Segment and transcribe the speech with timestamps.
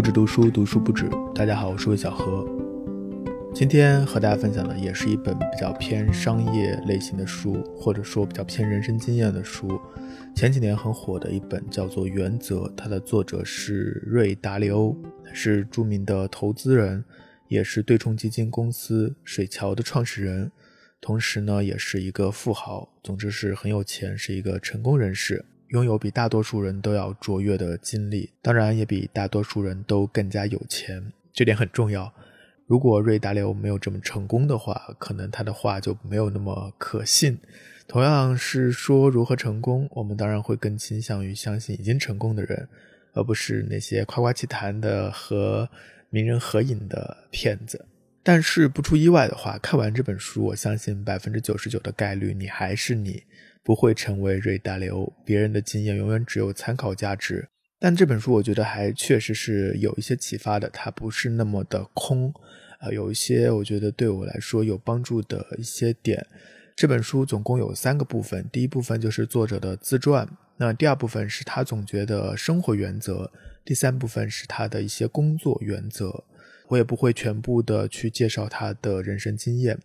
[0.00, 1.10] 不止读书，读书不止。
[1.34, 2.48] 大家好，我是魏小何。
[3.54, 9.78] 今天和大家分享的也是一本比较偏商业类型的书，或者说比较偏人生经验的书。
[10.34, 14.96] 前几年很火的一本叫做《原则》，它的作者是瑞达利欧，
[15.34, 17.04] 是著名的投资人，
[17.48, 20.50] 也是对冲基金公司水桥的创始人，
[20.98, 22.90] 同时呢，也是一个富豪。
[23.02, 25.44] 总之是很有钱，是一个成功人士。
[25.70, 32.12] 拥有比大多数人都要卓越的经历，当然也比大多数人都更加有钱，这点很重要。
[32.66, 37.38] 如果瑞达利欧没有这么成功的话，可能他的话就没有那么可信。
[37.86, 42.68] 同样是说如何成功，我们当然会更倾向于相信已经成功的人，
[43.12, 45.68] 而不是那些夸夸其谈的和
[46.08, 47.86] 名人合影的骗子。
[48.22, 53.22] 但是不出意外的话，看完这本书，我相信百分之九十九的概率你还是你。
[53.62, 57.48] 不会成为瑞达利欧，别人的经验永远只有参考价值。
[57.78, 62.32] 但这本书我觉得还确实是有一些启发的，它不是那么的空，
[62.78, 66.26] 啊，有一些我觉得对我来说有帮助的一些点。
[66.76, 73.30] 这本书总共有三个部分，第一部分就是作者的自传，那第二部分是他总结的生活原则，
[73.64, 76.24] 第三部分是他的一些工作原则。
[76.68, 79.78] 我也不会全部的去介绍他的人生经验，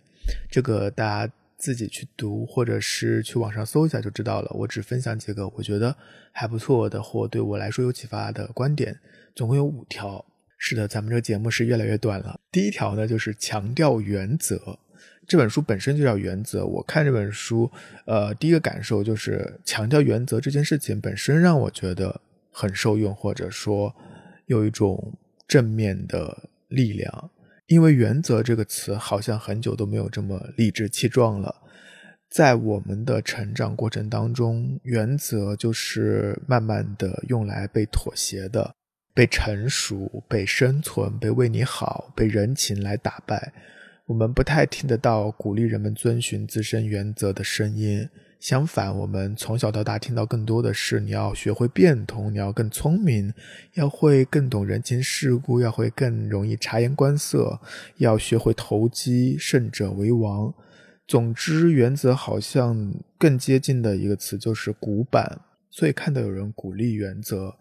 [0.49, 1.33] 这个大家。
[1.57, 4.51] 自己去读，或者是去网上搜一下就知道了。
[4.53, 5.95] 我只分享几个我觉得
[6.31, 8.99] 还不错的，或对我来说有启发的观点，
[9.33, 10.23] 总共有五条。
[10.57, 12.39] 是的，咱们这个节目是越来越短了。
[12.51, 14.79] 第一条呢，就是强调原则。
[15.27, 16.65] 这本书本身就叫原则。
[16.65, 17.69] 我看这本书，
[18.05, 23.93] 呃，第一个感受就是强调原则这件事情本身让我觉得很受用，或者说
[24.45, 25.13] 有一种
[25.47, 27.29] 正面的力量。
[27.67, 31.63] 因为“原则”这个词好像很久都没有这么理直气壮了。
[32.29, 38.75] 在我们的成长过程当中，原则就是慢慢的用来被妥协的、
[39.13, 43.53] 被成熟、被生存、被为你好、被人情来打败。
[44.05, 48.07] 我们不太听得到鼓励人们遵循自身原则的声音。
[48.39, 53.33] 相反，我们从小到大听到更多的是你要学会变通，你要更聪明，
[53.73, 57.59] 要会更懂人情世故，要会更容易察言观色，
[57.97, 60.53] 要学会投机，胜者为王。
[61.07, 65.41] 总之，原则好像更接近的一个词就是古板。
[65.71, 67.55] 所以看到有人鼓励原则，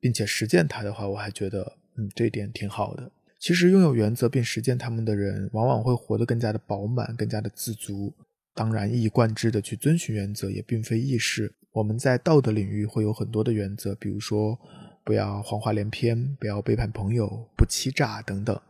[0.00, 3.10] 并且实践它的话，我还觉得，嗯，这一点挺好的。
[3.38, 8.12] 其实，拥有原则并实践他们的人，往往会活得更加的饱满，更加的自足。
[8.58, 11.54] 当然，一以贯之的去遵循原则也并非易事。
[11.70, 14.58] 我们在道德领域会有很多的原则，比如说
[15.04, 18.60] 不要谎话连篇，不要背叛朋友，不欺诈等等。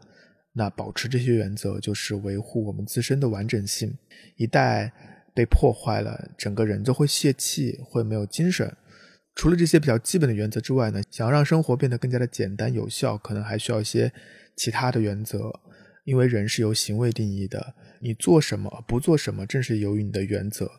[0.52, 3.96] 那保持这些原则，就是维护我们自身的完整性。
[4.36, 4.92] 一旦
[5.32, 8.70] 被破坏了，整个人就会泄气，会没有精神。
[9.36, 14.12] 除了这些比较基本的原则之外呢，想要让生活变得更加的简单有效，可能还需要一些
[14.54, 15.50] 其他的原则。
[16.08, 20.70] 因为人是由行为定义的，你做什么不做什么，正是由于你的原则。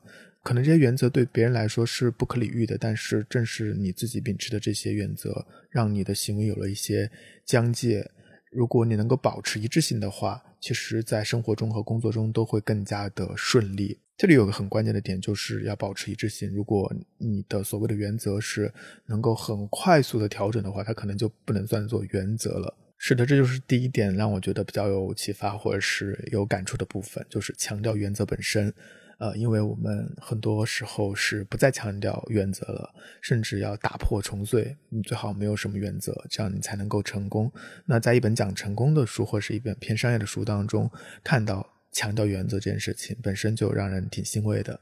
[0.42, 7.12] 可能这些原则对别人来说是不可理喻的，但是正是你自己秉持的这些原则，让你的行为有了一些
[7.46, 8.10] 疆界。
[8.52, 14.00] 如果你能够保持一致性的话，其实在生活中和工作中都会更加的顺利。
[14.18, 16.50] 这里有个很关键的点，就是要保持一致性。
[16.52, 18.74] 如果你的所谓的原则是
[19.06, 22.76] 能够很快速的调整的话，它可能就不能算作原则了。
[23.02, 28.72] 是的，这就是第一点让我觉得比较有启发或者是有感触的部分，就是强调原则本身。
[29.20, 34.78] 呃，因为我们很多时候是不再强调原则了，甚至要打破重碎。
[34.90, 37.52] 你最好没有什么原则，这样你才能够成功。
[37.86, 40.90] 那在一本讲成功的书或是一本偏商业的书当中，
[41.22, 44.80] 看到强调原则这件事情本身就让人挺欣慰的。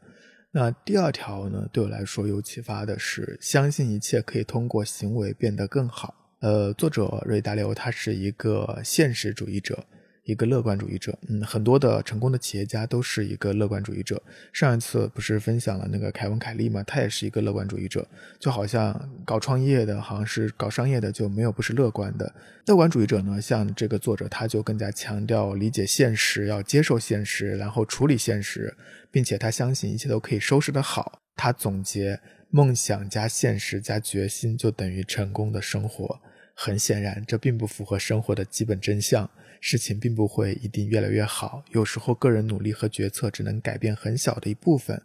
[0.51, 6.26] 那第二条呢，对我来说有启发的是，相信一切可以通过行为变得更好。
[6.39, 9.83] 呃，作者瑞达利欧他是一个现实主义者，
[10.23, 11.17] 一个乐观主义者。
[11.27, 14.21] 嗯，很多的成功的企业家都是一个乐观主义者。
[14.53, 16.83] 上一次不是分享了那个凯文·凯利吗？
[16.83, 18.07] 他也是一个乐观主义者。
[18.39, 22.31] 就好像搞创业的，好像是搞商业的，就没有不是乐观的。
[22.67, 28.77] 乐观主义者呢，像这个作者，他就更加强调理解现实，要接受现实，然后处理现实，
[29.09, 31.19] 并且他相信一切都可以收拾得好。
[31.35, 32.19] 他总结。
[32.49, 36.19] 梦想加现实加决心就等于成功的生活。
[36.53, 39.29] 很显然，这并不符合生活的基本真相。
[39.59, 41.63] 事情并不会一定越来越好。
[41.71, 45.01] 有时候，个人努力和决策只能改变很小的一部分。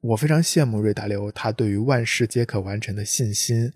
[0.00, 3.72] 我非常羡慕瑞达刘他对于万事皆可完成的信心。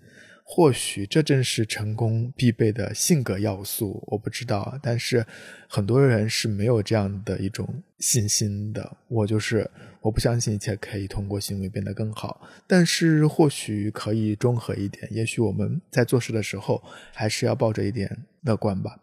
[0.49, 4.79] 或许这正是成功必备的性格要素，我不知道。
[4.81, 5.23] 但是
[5.67, 8.95] 很多人是没有这样的一种信心的。
[9.09, 12.39] 我就是我不相信一切可以通过行为变得更好。
[12.65, 16.81] 但是或许可以中和一点，也许我们在做事的时候
[17.13, 18.09] 还是要抱着一点
[18.43, 18.97] 乐观吧。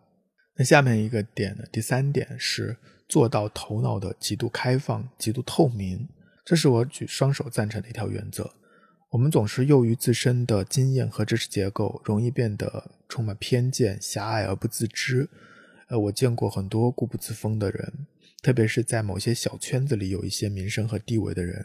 [0.56, 1.64] 那下面一个点呢？
[1.70, 2.74] 第三点是
[3.06, 6.08] 做到头脑的极度开放、极度透明，
[6.42, 8.50] 这是我举双手赞成的一条原则。
[9.14, 15.28] 我们总是囿于自身的经验和知识结构，容易变得充满偏见、狭隘而不自知。
[15.86, 18.08] 呃，我见过很多固步自封的人，
[18.42, 21.64] 特别是在某些小圈子里有一些名声和地位的人。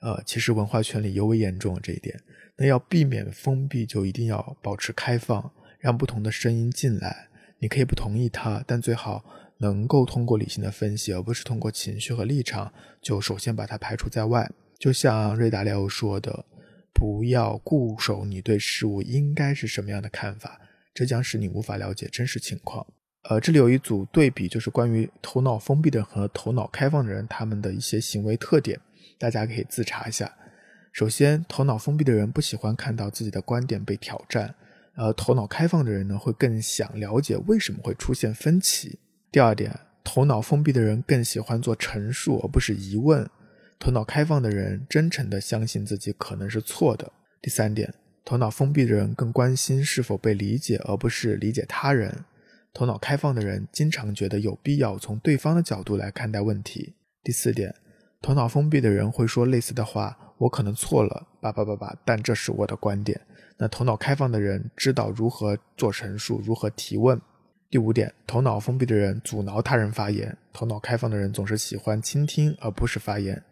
[0.00, 2.20] 呃，其实文化圈里尤为严重这一点。
[2.56, 7.28] 那要避免封闭，就一定要保持开放，让不同的声音进来。
[7.60, 9.24] 你可以不同意他，但最好
[9.58, 14.50] 能够通过理性的分析，而不是通过情绪和立场，就首先把他排除在外。
[14.76, 16.46] 就像瑞达利欧说的。
[16.92, 20.60] 不要固守你对事物应该是什么样的看法，
[20.92, 22.86] 这将使你无法了解真实情况。
[23.24, 28.80] 呃，这里有一组对比，就是关于头脑封闭的和头脑开放的人他们的一些行为特点，
[29.18, 30.34] 大家可以自查一下。
[30.92, 34.54] 首先，头脑封闭的人不喜欢看到自己的观点被挑战，
[34.94, 38.98] 而头脑开放的人呢，会更想了解为什么会出现分歧。
[39.30, 43.28] 第二点，头脑封闭的人更喜欢做陈述而不是疑问。
[43.80, 47.10] 头脑开放的人真诚地相信自己可能是错的。
[47.40, 47.92] 第三点，
[48.26, 52.14] 头脑封闭的人更关心是否被理解，而不是理解他人。
[52.74, 56.94] 头脑开放的人经常觉得有必要从对方的角度来看待问题。
[57.24, 57.74] 第四点，
[58.20, 63.18] 头脑封闭的人会说类似的话：“我可能错了，叭叭叭叭，但这是我的观点。”
[63.56, 67.18] 那头脑开放的人知道如何做陈述，如何提问。
[67.70, 73.42] 第五点，头脑封闭的人阻挠他人发言，头脑开放的人总是喜欢倾听而不是发言。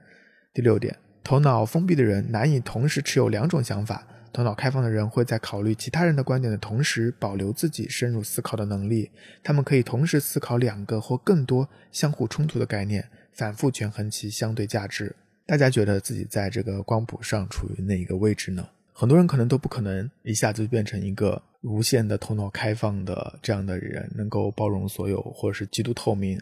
[0.55, 4.07] 第六点，头脑封闭的人难以同时持有两种想法。
[4.31, 9.11] 头脑开放的人会在考虑其他人的观点的同时，保留自己深入思考的能力。
[9.43, 15.17] 他们可以同时思考两个或更多相互冲突的概念，反复权衡其相对价值。
[15.47, 18.69] 大家觉得自己在这个光谱上处于哪一个位置呢？
[18.93, 26.39] 很多人可能都不可能一下子就变成一个无限的头脑开放的这样的人，能够包容所有，或者是极度透明，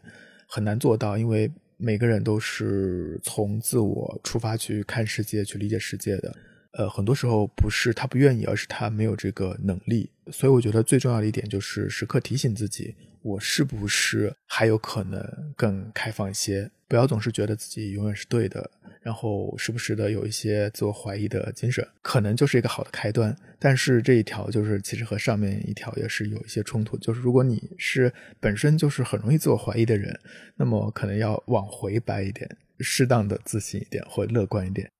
[0.48, 1.50] 很难做到，因为。
[1.76, 6.36] 每个人都是从自我出发去看世界、去理解世界的。
[6.72, 10.10] 呃，很多时候不是他不愿意，而是他没有这个能力。
[10.30, 16.70] 所以，我觉得最重要的一点就是时刻提醒自己：我是不是还有可能更开放一些？
[16.88, 18.70] 不要总是觉得自己永远是对的。
[19.02, 23.36] 然后时不时的有一些自我怀疑的精神，可能就是一个好的开端。
[23.56, 26.98] 但是这一条就是其实和上面一条也是有一些冲突。
[26.98, 30.18] 就是如果你是本身就是很容易自我怀疑的人，
[30.56, 32.50] 那么可能要往回掰一点，
[32.80, 34.90] 适当的自信一点或乐观一点。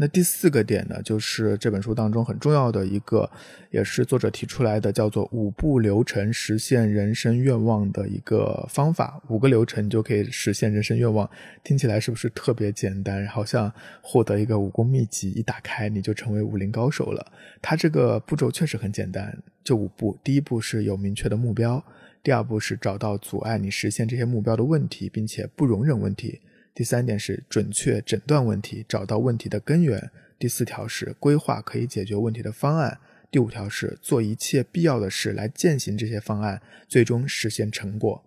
[0.00, 3.28] 那第四个点呢，就是这本书当中很重要的一个，
[3.72, 9.20] 也是作者提出来的，叫做五步流程实现人生愿望的一个方法。
[9.28, 11.28] 五个流程就可以实现人生愿望，
[11.64, 13.26] 听起来是不是特别简单？
[13.26, 17.32] 好像获得一个武功秘籍，一打开你就成为武林高手了。
[17.60, 20.16] 它这个步骤确实很简单，就五步。
[20.22, 21.84] 第一步是有明确的目标，
[22.22, 26.40] 第二步是找到阻碍你实现这些目标的问题，并且不容忍问题。
[26.78, 30.12] 第三点是准确诊断问题，找到问题的根源。
[30.38, 33.00] 第四条是规划可以解决问题的方案。
[33.32, 38.24] 第五条是做一切必要的事来践行这些方案，最终实现成果。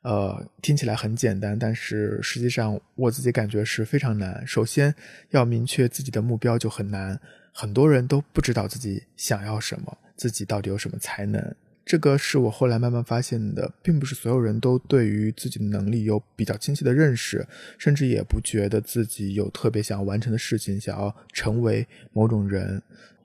[0.00, 4.42] 呃，听起来很简单，但是实际上我自己感觉是非常难。
[4.46, 4.94] 首先
[5.28, 7.20] 要明确自己的目标就很难，
[7.52, 11.54] 很多人都不知道自己想要什么，自己到底有什么才能。
[11.84, 17.46] 这个是我后来慢慢发现的，并不是所有人都对于自己的能力有比较清晰的认识，
[17.78, 22.82] 甚至也不觉得自己有特别想要完成的事情，想要成为某种人。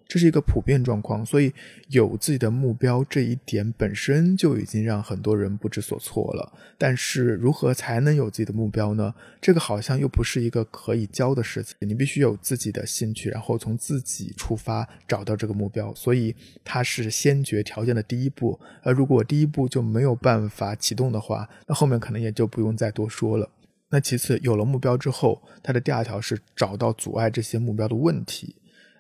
[0.10, 1.54] 这是一个普遍状况，所以
[1.90, 6.52] 有自己的目标这一点本身就已经让很多人不知所措了。
[6.80, 9.14] 但是如何才能有自己的目标呢？
[9.40, 11.76] 这个好像又不是一个可以教的事情。
[11.82, 15.94] 你必须有自己的兴趣，然后从自己出发找到这个目标。
[15.94, 18.60] 所以它是先决条件的第一步。
[18.82, 23.48] 而如果第一步就没有办法启动的话，那后面可能也就不用再多说了。
[23.92, 28.56] 那其次，有了目标之后，它的第二条是找到阻碍这些目标的问题。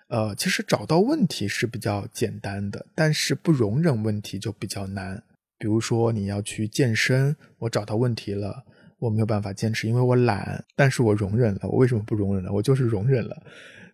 [0.10, 5.24] 呃，其实找到问题是比较简单的，但是不容忍问题就比较难。
[5.60, 8.66] 比如说你要去健身，我找到问题了，
[8.98, 11.62] 我没有办法坚持，因为我懒，但是我容忍了。
[11.63, 12.51] 我为什么不容忍呢？
[12.51, 13.39] 我就是容忍了。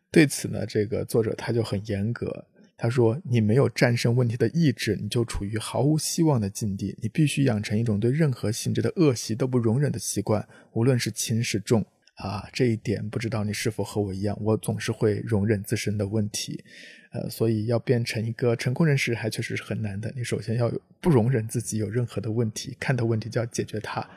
[0.09, 2.45] 对此呢，这个作者他就很严格，
[2.77, 6.97] 他说你没有战胜问题的意志，你就处于毫无希望的境地。
[7.01, 11.85] 你必须养成一种对任何性质的恶习都不容忍的习惯，无论是轻是重。
[12.15, 16.63] 啊，这一点不知道你是否和我一样，我总是会容忍自身的问题，
[17.11, 20.11] 呃，所以要变成一个成功人士还确实是很难的。
[20.15, 24.07] 你首先要不容忍自己有任何的问题，看到问题就要解决它。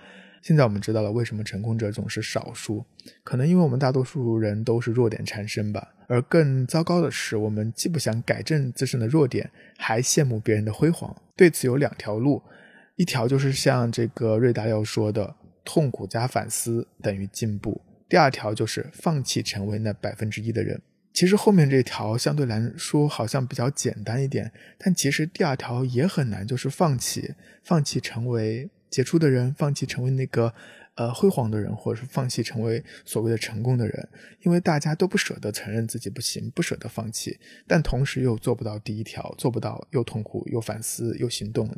[0.41, 2.85] 现在我们知道了为什么成功者总是少数，
[3.25, 5.93] 可能因为我们大多数人都是弱点缠身吧。
[6.07, 11.15] 而更糟糕的是，我们既不想改正自身的弱点，还羡慕别人的辉煌。
[11.37, 12.41] 对此有两条路，
[12.95, 17.83] 一条就是像这个瑞达要说的，痛苦加反思等于进步。
[18.09, 20.81] 第二条就是放弃成为那百分之一的人。
[21.13, 27.35] 其实后面这条相对来说好像比较简单一点，但其实第二条也很难，就是放弃，
[27.65, 30.55] 放弃成为杰出的人，放弃成为那个
[30.95, 34.09] 呃辉煌的人，或者是放弃成为所谓的成功的人。
[34.43, 41.69] 因为大家都不舍得承认自己不行，不舍得放弃，但同时又做不到第一条，做不到又痛苦又反思又行动，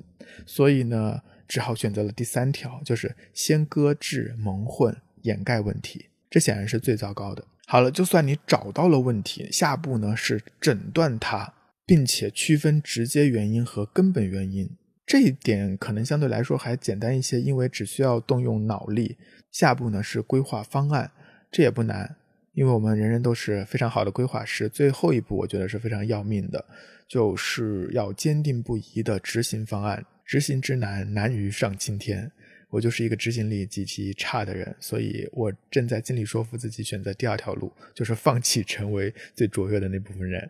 [0.45, 6.10] 所以呢，只好选择了第三条，就是先搁置蒙混，掩盖问题。
[6.31, 7.45] 这显然是最糟糕的。
[7.67, 11.53] 好了，就算你找到了问题，下步呢是诊断它，
[11.85, 14.71] 并且区分直接原因和根本原因。
[15.07, 19.19] 这一点可能相对来说还简单一些，因为只需要动用脑力。
[19.51, 21.11] 下步呢是规划方案，
[21.51, 22.17] 这也不难，
[22.53, 24.69] 因为我们人人都是非常好的规划师。
[24.69, 26.65] 最后一步我觉得是非常要命的，
[27.09, 30.05] 就是要坚定不移的执行方案。
[30.25, 32.31] 执行之难，难于上青天。
[32.71, 40.49] 我就是一个执行力极其差的人，所以我正在尽力说服自己选择第二条路，就是放弃成为最卓越的那部分人。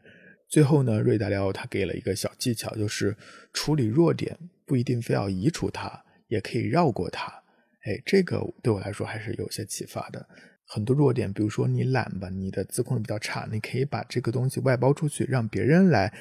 [0.49, 3.17] 最后呢，瑞达利奥他给了一个小技巧，就是
[3.53, 4.37] 处理弱点
[4.67, 7.33] 不一定非要移除它，也可以绕过它。
[7.85, 10.29] 哎，这个对我来说还是有些启发的。
[10.67, 16.13] 很多弱点，比如说你懒吧，你的自控力比较差，你可以把这个东西外包出去，让别人来。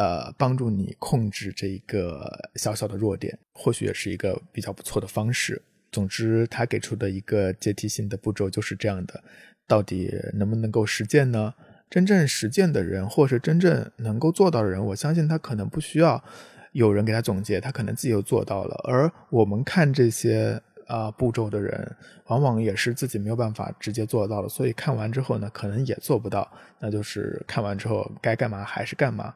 [0.00, 5.60] 呃，帮助你控制这一个小小的弱点，或许也是一个比较不错的方式。
[5.92, 9.22] 总之，他给出的一个阶梯性的步骤就是这样的。
[9.66, 11.52] 到底能不能够实践呢？
[11.90, 16.24] 真正实践的人，或是真正能够做到的人，我相信他可能不需要
[16.72, 18.74] 有人给他总结，他可能自己就做到了。
[18.88, 21.94] 而我们看这些啊步骤的人，
[22.28, 26.50] 往往也是自己没有办法直接做到的，所以看完之后呢，可能也做不到。
[26.78, 29.34] 那就是看完之后该干嘛还是干嘛。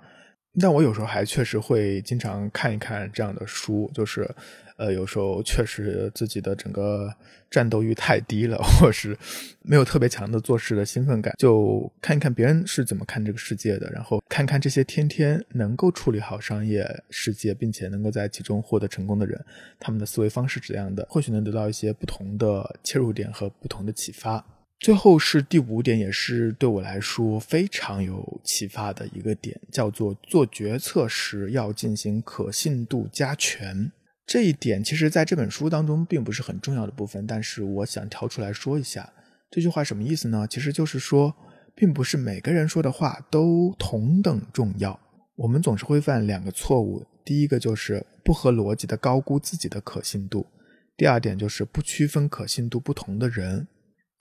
[0.61, 4.29] 但我有时候还确实会经常看一看这样的书，就是，
[4.77, 7.13] 呃，有时候确实自己的整个
[7.51, 9.17] 战斗欲太低了，或是
[9.63, 19.45] 没有特别强的做事的兴奋感，就看一看别人是怎么看这个世界的，然后看看这些天天能够处理好商业世界，并且能够在其中获得成功的人，
[19.81, 24.45] 他们的思维方式是怎样的，或许能得到一些不同的切入点和不同的启发。
[24.85, 33.91] 最后是第五点，也是对我来说非常有启发的一个点，叫做做决策时要进行可信度加权。
[34.27, 39.11] 这一点其实在这本书当中并不是很重要的部分，但是我想挑出来说一下。
[39.51, 40.47] 这句话什么意思呢？
[40.51, 41.35] 其实就是说，
[41.75, 45.01] 并不是每个人说的话都同等重要。
[45.37, 50.47] 我们总是会犯两个错误，第一个就是不合逻辑的高估自己的可信度，
[50.95, 53.67] 第二点就是不区分可信度不同的人。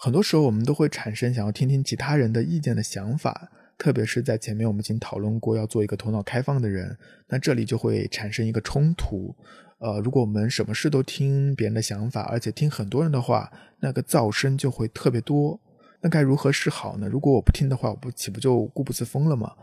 [0.03, 6.97] 很多时候，我们都会产生想要听听其他人的意见的想法，特别是在前面我们已经讨论过要做一个头脑开放的人，
[7.29, 9.33] 那这里就会产生一个冲突。
[9.77, 15.57] 呃，如果我们什么事都听别人的想法，而且听很多人的话，那个噪声就会特别多。
[16.01, 17.07] 那该如何是好呢？
[17.07, 19.53] 如果我不听的话，我不岂不就固步自封了吗？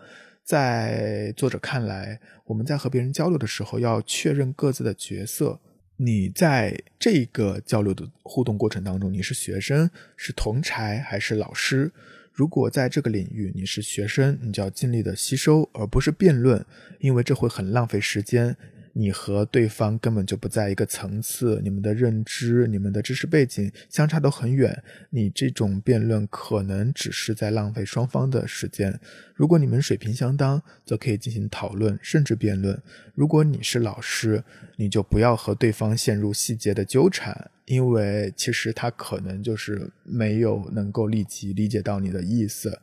[0.42, 5.60] 在作者看来，我们在和别人交流的时候，要确认各自的角色。
[6.02, 11.92] 你在这个交流的互动过程当中，你是学生、是同才还是老师？
[12.32, 16.64] 如果在这个领域你是学生，你就要尽力的吸收，而不是辩论，
[17.00, 18.56] 因为这会很浪费时间。
[19.00, 24.82] 你和对方根本就不在一个层次，你们的认知、你们的知识背景相差都很远。
[25.08, 29.00] 你这种辩论可能只是在浪费双方的时间。
[29.34, 32.78] 如果你们水平相当，则可以进行讨论甚至辩论。
[33.14, 34.44] 如果你是老师，
[34.76, 42.78] 你就不要和对方陷入细节的纠缠，因为其实他可能就是没有能够立即理解到你的意思。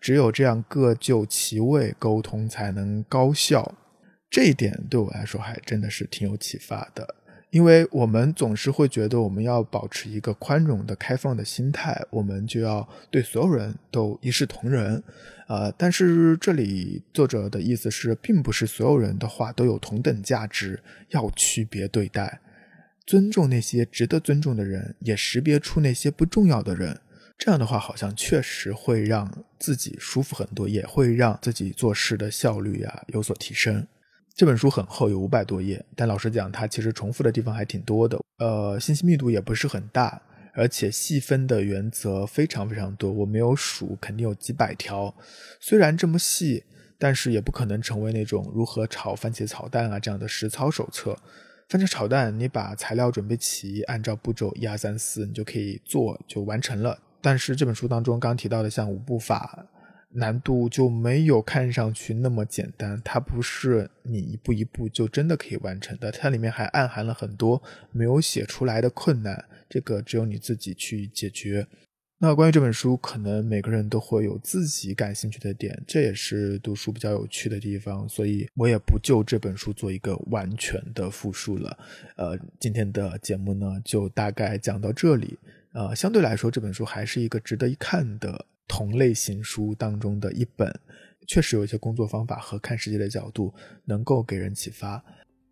[0.00, 3.74] 只有这样各就其位沟通，才能高效。
[4.30, 7.14] 这一点对我来说还真的是挺有启发的，
[7.50, 15.02] 因为我们总是会觉得我们要保持一个宽容的、开放的心态，我们就要对所有人都一视同仁。
[15.46, 22.40] 呃，但是这里作者的意思是，并不是所有人的话都有同等价值，要区别对待，
[23.06, 27.00] 尊重那些值得尊重的人，也识别出那些不重要的人。
[27.38, 33.86] 这样的话，好像确实会让自己舒服很多，也会让自己做事的效率啊有所提升。
[34.38, 38.16] 这本书很厚，有五百多页，但老实讲，它其实重复的地方还挺多的。
[38.38, 40.22] 呃，信息密度也不是很大。
[40.54, 45.12] 而且细分的原则非常非常多，我没有数，肯定有几百条。
[45.58, 46.62] 虽然这么细，
[47.00, 51.18] 但是也不可能成为那种如何炒番茄炒蛋啊这样的实操手册。
[51.68, 56.96] 番茄炒蛋，你把材料准备齐，按照步骤一二三四，你就可以做就完成了。
[57.20, 59.66] 但是这本书当中刚提到的像五步法。
[60.14, 67.62] 难度就没有看上去那么简单，它不是你一步一步就真的可以完成的，它里面还暗含了很多
[67.92, 71.66] 没有写出来的困难，这个只有你自己去解决。
[72.20, 81.78] 那关于这本书，可能每个人都会有自己感兴趣的点，这也是读书比较有趣的地方，所以我也不就这本书做一个完全的复述了。
[82.16, 85.38] 呃，今天的节目呢，就大概讲到这里。
[85.72, 88.46] 呃，相对来说，这本书还是一个值得一看的。
[88.68, 90.72] 同类型书当中的一本，
[91.26, 93.52] 确实有一些工作方法和看世界的角度
[93.84, 95.02] 能够给人启发。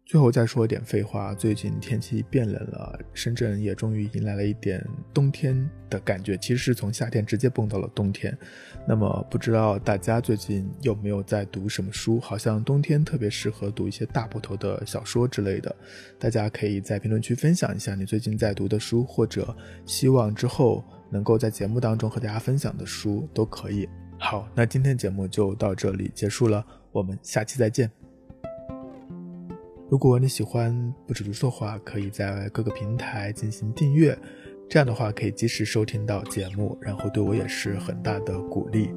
[0.05, 4.81] 最后再说一点废话，最近天气变冷了，深圳也终于迎来了一点
[5.13, 8.39] 冬天的感觉，其实是从夏天直接蹦到了冬天。
[8.87, 12.21] 那么不知道大家最近有没有在读什么书？
[12.21, 15.75] 好像冬天特别适合读一些大部头的小说之类的。
[16.21, 19.57] 大家可以在评论区分享一下你最近在读的书，或者
[19.87, 23.89] 希望之后能够在节目当中和大家分享的书都可以。
[24.19, 27.91] 好，那今天节目就到这里结束了，我们下期再见。
[29.89, 34.19] 如果你喜欢不止读书的话，可以在各个平台进行订阅，
[34.69, 38.91] 这样的话可以及时收听到节目，然后对我也是很大的鼓励。